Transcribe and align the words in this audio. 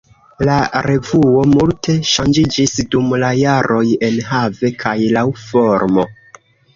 La 0.47 0.53
revuo 0.85 1.41
multe 1.49 1.93
ŝanĝiĝis 2.11 2.73
dum 2.95 3.13
la 3.23 3.29
jaroj 3.41 3.83
enhave 4.07 4.73
kaj 4.85 4.95
laŭ 5.19 5.23
formo. 5.43 6.07